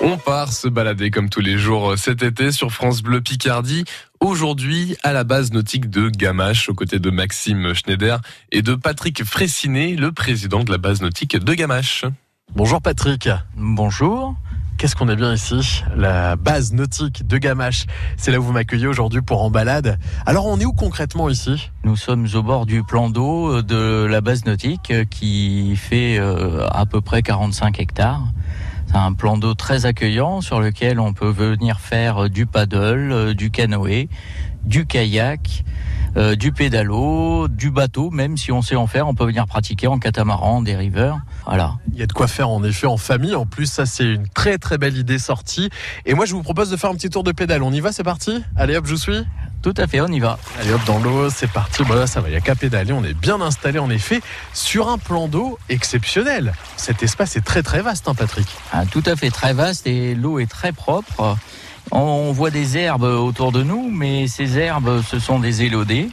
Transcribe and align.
On 0.00 0.16
part 0.16 0.52
se 0.52 0.68
balader 0.68 1.10
comme 1.10 1.28
tous 1.28 1.40
les 1.40 1.58
jours 1.58 1.98
cet 1.98 2.22
été 2.22 2.52
sur 2.52 2.70
France 2.70 3.02
Bleu 3.02 3.20
Picardie. 3.20 3.84
Aujourd'hui, 4.20 4.96
à 5.02 5.12
la 5.12 5.24
base 5.24 5.52
nautique 5.52 5.90
de 5.90 6.08
Gamache, 6.08 6.68
aux 6.68 6.74
côtés 6.74 7.00
de 7.00 7.10
Maxime 7.10 7.74
Schneider 7.74 8.20
et 8.52 8.62
de 8.62 8.76
Patrick 8.76 9.24
Fressinet, 9.24 9.96
le 9.96 10.12
président 10.12 10.62
de 10.62 10.70
la 10.70 10.78
base 10.78 11.02
nautique 11.02 11.36
de 11.36 11.54
Gamache. 11.54 12.04
Bonjour 12.54 12.80
Patrick. 12.80 13.28
Bonjour. 13.56 14.36
Qu'est-ce 14.78 14.94
qu'on 14.94 15.08
est 15.08 15.16
bien 15.16 15.34
ici 15.34 15.82
La 15.96 16.36
base 16.36 16.72
nautique 16.72 17.26
de 17.26 17.36
Gamache? 17.36 17.86
C'est 18.16 18.30
là 18.30 18.38
où 18.38 18.44
vous 18.44 18.52
m'accueillez 18.52 18.86
aujourd'hui 18.86 19.22
pour 19.22 19.42
en 19.42 19.50
balade. 19.50 19.98
Alors 20.24 20.46
on 20.46 20.60
est 20.60 20.64
où 20.64 20.72
concrètement 20.72 21.28
ici? 21.28 21.72
Nous 21.82 21.96
sommes 21.96 22.28
au 22.34 22.42
bord 22.44 22.66
du 22.66 22.84
plan 22.84 23.10
d'eau 23.10 23.62
de 23.62 24.06
la 24.08 24.20
base 24.20 24.44
nautique 24.44 24.92
qui 25.10 25.74
fait 25.74 26.18
euh, 26.20 26.68
à 26.70 26.86
peu 26.86 27.00
près 27.00 27.22
45 27.22 27.80
hectares. 27.80 28.22
C'est 28.88 28.96
un 28.96 29.12
plan 29.12 29.36
d'eau 29.36 29.54
très 29.54 29.84
accueillant 29.84 30.40
sur 30.40 30.60
lequel 30.60 30.98
on 30.98 31.12
peut 31.12 31.28
venir 31.28 31.78
faire 31.78 32.30
du 32.30 32.46
paddle, 32.46 33.12
euh, 33.12 33.34
du 33.34 33.50
canoë, 33.50 34.08
du 34.64 34.86
kayak, 34.86 35.64
euh, 36.16 36.36
du 36.36 36.52
pédalo, 36.52 37.48
du 37.48 37.70
bateau, 37.70 38.10
même 38.10 38.38
si 38.38 38.50
on 38.50 38.62
sait 38.62 38.76
en 38.76 38.86
faire, 38.86 39.06
on 39.06 39.14
peut 39.14 39.26
venir 39.26 39.46
pratiquer 39.46 39.88
en 39.88 39.98
catamaran, 39.98 40.62
des 40.62 40.74
rivers. 40.74 41.18
Voilà. 41.44 41.74
Il 41.92 41.98
y 41.98 42.02
a 42.02 42.06
de 42.06 42.12
quoi 42.12 42.28
faire 42.28 42.48
en 42.48 42.64
effet 42.64 42.86
en 42.86 42.96
famille. 42.96 43.34
En 43.34 43.44
plus, 43.44 43.66
ça 43.66 43.84
c'est 43.84 44.14
une 44.14 44.28
très 44.28 44.56
très 44.56 44.78
belle 44.78 44.96
idée 44.96 45.18
sortie. 45.18 45.68
Et 46.06 46.14
moi 46.14 46.24
je 46.24 46.32
vous 46.32 46.42
propose 46.42 46.70
de 46.70 46.76
faire 46.76 46.90
un 46.90 46.94
petit 46.94 47.10
tour 47.10 47.24
de 47.24 47.32
pédale. 47.32 47.62
On 47.62 47.72
y 47.72 47.80
va, 47.80 47.92
c'est 47.92 48.04
parti? 48.04 48.42
Allez 48.56 48.76
hop, 48.76 48.86
je 48.86 48.92
vous 48.92 48.96
suis 48.96 49.24
Tout 49.62 49.74
à 49.76 49.86
fait, 49.86 50.00
on 50.00 50.06
y 50.06 50.20
va. 50.20 50.38
Allez 50.60 50.72
hop 50.72 50.80
dans 50.86 50.98
l'eau, 51.00 51.30
c'est 51.30 51.50
parti. 51.50 51.82
Voilà, 51.82 52.06
ça 52.06 52.20
va, 52.20 52.28
il 52.28 52.30
n'y 52.30 52.36
a 52.36 52.40
qu'à 52.40 52.54
pédaler. 52.54 52.92
On 52.92 53.02
est 53.04 53.14
bien 53.14 53.40
installé 53.40 53.78
en 53.78 53.90
effet 53.90 54.20
sur 54.54 54.88
un 54.88 54.98
plan 54.98 55.26
d'eau 55.26 55.58
exceptionnel. 55.68 56.52
Cet 56.76 57.02
espace 57.02 57.36
est 57.36 57.44
très 57.44 57.62
très 57.62 57.82
vaste, 57.82 58.08
hein, 58.08 58.14
Patrick. 58.14 58.46
Ah, 58.72 58.84
tout 58.86 59.02
à 59.04 59.16
fait 59.16 59.30
très 59.30 59.52
vaste 59.52 59.86
et 59.86 60.14
l'eau 60.14 60.38
est 60.38 60.50
très 60.50 60.72
propre. 60.72 61.36
On 61.90 62.32
voit 62.32 62.50
des 62.50 62.76
herbes 62.76 63.02
autour 63.02 63.50
de 63.50 63.62
nous, 63.62 63.90
mais 63.90 64.28
ces 64.28 64.58
herbes, 64.58 65.02
ce 65.02 65.18
sont 65.18 65.38
des 65.40 65.62
élodées. 65.62 66.08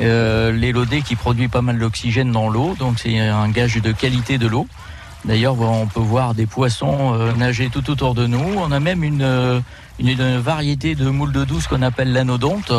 Euh, 0.00 0.52
L'élodée 0.52 1.02
qui 1.02 1.16
produit 1.16 1.48
pas 1.48 1.60
mal 1.60 1.78
d'oxygène 1.78 2.30
dans 2.30 2.48
l'eau, 2.48 2.76
donc 2.78 3.00
c'est 3.00 3.18
un 3.18 3.48
gage 3.48 3.74
de 3.76 3.92
qualité 3.92 4.38
de 4.38 4.46
l'eau. 4.46 4.66
D'ailleurs, 5.28 5.60
on 5.60 5.86
peut 5.86 6.00
voir 6.00 6.34
des 6.34 6.46
poissons 6.46 7.12
euh, 7.12 7.34
nager 7.34 7.68
tout 7.68 7.90
autour 7.90 8.14
de 8.14 8.26
nous. 8.26 8.54
On 8.56 8.72
a 8.72 8.80
même 8.80 9.04
une, 9.04 9.20
euh, 9.20 9.60
une, 9.98 10.08
une 10.08 10.38
variété 10.38 10.94
de 10.94 11.10
moules 11.10 11.32
de 11.32 11.44
douce 11.44 11.66
qu'on 11.66 11.82
appelle 11.82 12.14
l'anodonte. 12.14 12.72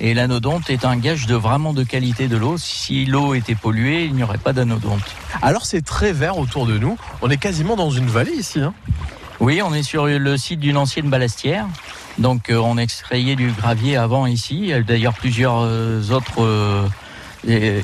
Et 0.00 0.14
l'anodonte 0.14 0.70
est 0.70 0.86
un 0.86 0.96
gage 0.96 1.26
de 1.26 1.34
vraiment 1.34 1.74
de 1.74 1.84
qualité 1.84 2.26
de 2.26 2.38
l'eau. 2.38 2.56
Si 2.56 3.04
l'eau 3.04 3.34
était 3.34 3.54
polluée, 3.54 4.06
il 4.06 4.14
n'y 4.14 4.22
aurait 4.22 4.38
pas 4.38 4.54
d'anodonte. 4.54 5.04
Alors 5.42 5.66
c'est 5.66 5.84
très 5.84 6.14
vert 6.14 6.38
autour 6.38 6.66
de 6.66 6.78
nous. 6.78 6.96
On 7.20 7.28
est 7.28 7.36
quasiment 7.36 7.76
dans 7.76 7.90
une 7.90 8.06
vallée 8.06 8.32
ici. 8.32 8.60
Hein 8.60 8.72
oui, 9.38 9.60
on 9.62 9.74
est 9.74 9.82
sur 9.82 10.06
le 10.06 10.36
site 10.38 10.60
d'une 10.60 10.78
ancienne 10.78 11.10
balastière. 11.10 11.66
Donc 12.18 12.48
euh, 12.48 12.56
on 12.56 12.78
extrayait 12.78 13.36
du 13.36 13.50
gravier 13.50 13.98
avant 13.98 14.24
ici. 14.24 14.56
Il 14.58 14.66
y 14.68 14.72
a 14.72 14.80
d'ailleurs 14.80 15.12
plusieurs 15.12 15.58
euh, 15.60 16.00
autres 16.12 16.42
euh, 16.42 16.88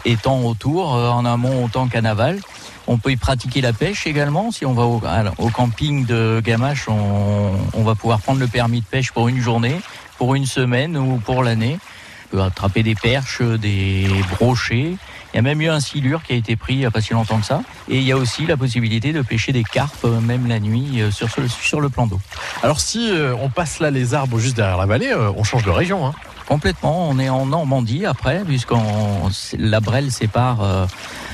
étangs 0.07 0.45
autour, 0.45 0.93
en 0.93 1.27
amont 1.27 1.67
autant 1.67 1.87
qu'en 1.87 2.07
aval. 2.07 2.39
On 2.87 2.99
peut 2.99 3.13
y 3.13 3.17
pratiquer 3.17 3.61
la 3.61 3.73
pêche 3.73 4.07
également. 4.07 4.51
Si 4.51 4.67
on 4.67 4.73
va 4.73 4.85
au, 4.85 5.49
camping 5.51 6.07
de 6.07 6.41
Gamache, 6.45 6.89
on, 6.89 7.53
on, 7.75 7.83
va 7.83 7.95
pouvoir 7.95 8.21
prendre 8.21 8.41
le 8.41 8.49
permis 8.49 8.81
de 8.81 8.87
pêche 8.87 9.13
pour 9.13 9.29
une 9.29 9.41
journée, 9.41 9.77
pour 10.19 10.35
une 10.35 10.47
semaine 10.47 10.97
ou 10.97 11.19
pour 11.19 11.43
l'année. 11.43 11.79
On 12.33 12.37
peut 12.37 12.43
attraper 12.43 12.83
des 12.83 12.95
perches, 12.95 13.43
des 13.43 14.09
brochets. 14.39 14.97
Il 15.33 15.37
y 15.37 15.39
a 15.39 15.43
même 15.43 15.61
eu 15.61 15.69
un 15.69 15.81
silure 15.81 16.23
qui 16.23 16.33
a 16.33 16.37
été 16.37 16.57
pris 16.57 16.75
il 16.75 16.79
n'y 16.79 16.87
a 16.87 16.91
pas 16.91 17.01
si 17.01 17.13
longtemps 17.13 17.39
que 17.39 17.47
ça. 17.47 17.63
Et 17.89 17.99
il 17.99 18.05
y 18.05 18.13
a 18.13 18.17
aussi 18.17 18.47
la 18.47 18.57
possibilité 18.57 19.13
de 19.13 19.23
pêcher 19.23 19.53
des 19.53 19.65
carpes, 19.65 20.05
même 20.05 20.47
la 20.47 20.61
nuit, 20.61 21.03
sur, 21.11 21.29
sur 21.49 21.81
le 21.81 21.89
plan 21.89 22.07
d'eau. 22.07 22.21
Alors 22.63 22.81
si 22.81 23.13
on 23.41 23.49
passe 23.49 23.81
là 23.81 23.91
les 23.91 24.15
arbres 24.15 24.39
juste 24.39 24.57
derrière 24.57 24.79
la 24.79 24.87
vallée, 24.87 25.15
on 25.15 25.45
change 25.45 25.65
de 25.65 25.71
région. 25.71 26.07
Hein. 26.07 26.15
Complètement. 26.51 27.09
On 27.09 27.21
est 27.21 27.29
en 27.29 27.47
Normandie 27.47 28.07
après, 28.07 28.43
puisqu'on 28.45 29.31
la 29.57 29.79
Brelle 29.79 30.11
sépare 30.11 30.63
euh, 30.63 30.87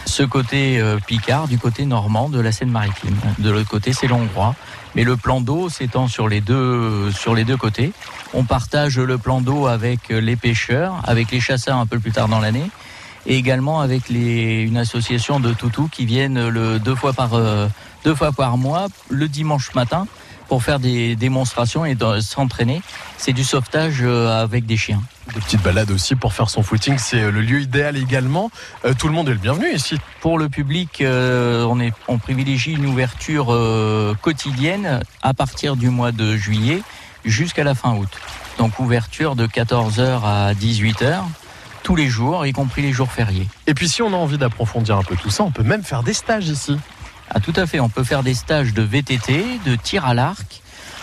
ce 0.04 0.22
côté 0.22 0.78
euh, 0.78 0.98
Picard 1.06 1.48
du 1.48 1.56
côté 1.58 1.86
normand 1.86 2.28
de 2.28 2.38
la 2.38 2.52
Seine-Maritime. 2.52 3.16
De 3.38 3.48
l'autre 3.48 3.70
côté, 3.70 3.94
c'est 3.94 4.08
l'Hongrois. 4.08 4.54
Mais 4.94 5.04
le 5.04 5.16
plan 5.16 5.40
d'eau 5.40 5.70
s'étend 5.70 6.06
sur 6.06 6.28
les 6.28 6.42
deux 6.42 7.10
sur 7.12 7.34
les 7.34 7.44
deux 7.44 7.56
côtés. 7.56 7.92
On 8.34 8.44
partage 8.44 8.98
le 8.98 9.16
plan 9.16 9.40
d'eau 9.40 9.66
avec 9.66 10.10
les 10.10 10.36
pêcheurs, 10.36 11.00
avec 11.04 11.30
les 11.30 11.40
chasseurs 11.40 11.78
un 11.78 11.86
peu 11.86 11.98
plus 11.98 12.12
tard 12.12 12.28
dans 12.28 12.40
l'année, 12.40 12.70
et 13.26 13.36
également 13.36 13.80
avec 13.80 14.08
les, 14.08 14.62
une 14.62 14.76
association 14.76 15.40
de 15.40 15.52
toutous 15.52 15.88
qui 15.88 16.06
viennent 16.06 16.48
le 16.48 16.78
deux 16.78 16.94
fois 16.94 17.12
par 17.12 17.34
euh, 17.34 17.66
deux 18.04 18.14
fois 18.14 18.32
par 18.32 18.56
mois 18.56 18.86
le 19.08 19.28
dimanche 19.28 19.74
matin 19.74 20.06
pour 20.48 20.62
faire 20.62 20.78
des 20.78 21.16
démonstrations 21.16 21.84
et 21.84 21.96
s'entraîner. 22.20 22.80
C'est 23.18 23.32
du 23.32 23.42
sauvetage 23.42 24.02
avec 24.02 24.64
des 24.64 24.76
chiens. 24.76 25.02
Des 25.34 25.40
petites 25.40 25.62
balades 25.62 25.90
aussi 25.90 26.14
pour 26.14 26.32
faire 26.32 26.48
son 26.48 26.62
footing, 26.62 26.98
c'est 26.98 27.30
le 27.30 27.40
lieu 27.40 27.60
idéal 27.60 27.96
également. 27.96 28.50
Euh, 28.84 28.94
tout 28.96 29.08
le 29.08 29.12
monde 29.12 29.28
est 29.28 29.32
le 29.32 29.38
bienvenu 29.38 29.72
ici. 29.74 29.98
Pour 30.20 30.38
le 30.38 30.48
public, 30.48 31.00
euh, 31.00 31.64
on, 31.64 31.80
est, 31.80 31.92
on 32.06 32.18
privilégie 32.18 32.72
une 32.72 32.86
ouverture 32.86 33.52
euh, 33.52 34.14
quotidienne 34.22 35.00
à 35.22 35.34
partir 35.34 35.74
du 35.74 35.90
mois 35.90 36.12
de 36.12 36.36
juillet 36.36 36.80
jusqu'à 37.24 37.64
la 37.64 37.74
fin 37.74 37.96
août. 37.96 38.08
Donc 38.58 38.78
ouverture 38.78 39.34
de 39.34 39.48
14h 39.48 40.22
à 40.22 40.54
18h 40.54 41.24
tous 41.86 41.94
les 41.94 42.08
jours, 42.08 42.44
y 42.44 42.52
compris 42.52 42.82
les 42.82 42.90
jours 42.90 43.12
fériés. 43.12 43.46
Et 43.68 43.72
puis 43.72 43.88
si 43.88 44.02
on 44.02 44.12
a 44.12 44.16
envie 44.16 44.38
d'approfondir 44.38 44.96
un 44.96 45.04
peu 45.04 45.14
tout 45.14 45.30
ça, 45.30 45.44
on 45.44 45.52
peut 45.52 45.62
même 45.62 45.84
faire 45.84 46.02
des 46.02 46.14
stages 46.14 46.48
ici. 46.48 46.76
Ah, 47.30 47.38
tout 47.38 47.52
à 47.54 47.64
fait. 47.64 47.78
On 47.78 47.88
peut 47.88 48.02
faire 48.02 48.24
des 48.24 48.34
stages 48.34 48.74
de 48.74 48.82
VTT, 48.82 49.60
de 49.64 49.76
tir 49.76 50.04
à 50.04 50.12
l'arc. 50.12 50.62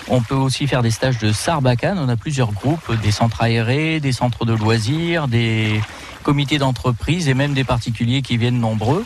On 0.10 0.20
peut 0.20 0.36
aussi 0.36 0.68
faire 0.68 0.82
des 0.82 0.92
stages 0.92 1.20
de 1.20 1.32
sarbacane. 1.32 1.98
On 1.98 2.10
a 2.10 2.18
plusieurs 2.18 2.52
groupes, 2.52 2.92
des 3.02 3.12
centres 3.12 3.42
aérés, 3.42 4.02
des 4.02 4.12
centres 4.12 4.44
de 4.44 4.52
loisirs, 4.52 5.30
des 5.30 5.80
comités 6.22 6.58
d'entreprise 6.58 7.30
et 7.30 7.34
même 7.34 7.54
des 7.54 7.64
particuliers 7.64 8.22
qui 8.22 8.36
viennent 8.36 8.60
nombreux, 8.60 9.06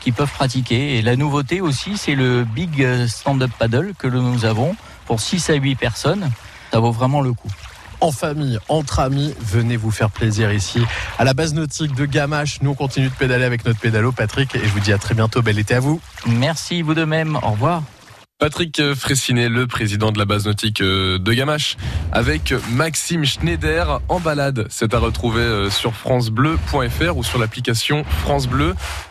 qui 0.00 0.12
peuvent 0.12 0.30
pratiquer. 0.30 0.98
Et 0.98 1.00
la 1.00 1.16
nouveauté 1.16 1.62
aussi, 1.62 1.96
c'est 1.96 2.16
le 2.16 2.44
Big 2.44 2.86
Stand-Up 3.06 3.50
Paddle 3.58 3.94
que 3.98 4.08
nous 4.08 4.44
avons 4.44 4.76
pour 5.06 5.20
6 5.20 5.48
à 5.48 5.54
8 5.54 5.74
personnes. 5.76 6.30
Ça 6.70 6.80
vaut 6.80 6.92
vraiment 6.92 7.22
le 7.22 7.32
coup 7.32 7.48
en 8.04 8.12
famille, 8.12 8.58
entre 8.68 9.00
amis. 9.00 9.34
Venez 9.40 9.78
vous 9.78 9.90
faire 9.90 10.10
plaisir 10.10 10.52
ici 10.52 10.82
à 11.18 11.24
la 11.24 11.32
base 11.32 11.54
nautique 11.54 11.94
de 11.94 12.04
Gamache. 12.04 12.60
Nous, 12.60 12.70
on 12.70 12.74
continue 12.74 13.08
de 13.08 13.14
pédaler 13.14 13.44
avec 13.44 13.64
notre 13.64 13.80
pédalo, 13.80 14.12
Patrick, 14.12 14.54
et 14.54 14.60
je 14.60 14.68
vous 14.68 14.80
dis 14.80 14.92
à 14.92 14.98
très 14.98 15.14
bientôt. 15.14 15.40
Bel 15.40 15.58
été 15.58 15.74
à 15.74 15.80
vous. 15.80 16.02
Merci, 16.26 16.82
vous 16.82 16.94
de 16.94 17.04
même. 17.04 17.36
Au 17.36 17.52
revoir. 17.52 17.82
Patrick 18.38 18.82
Fressinet, 18.94 19.48
le 19.48 19.66
président 19.66 20.12
de 20.12 20.18
la 20.18 20.26
base 20.26 20.44
nautique 20.44 20.82
de 20.82 21.32
Gamache, 21.32 21.76
avec 22.12 22.52
Maxime 22.72 23.24
Schneider 23.24 24.00
en 24.08 24.20
balade. 24.20 24.66
C'est 24.68 24.92
à 24.92 24.98
retrouver 24.98 25.70
sur 25.70 25.94
francebleu.fr 25.94 27.16
ou 27.16 27.24
sur 27.24 27.38
l'application 27.38 28.04
France 28.04 28.46
Bleu. 28.46 28.74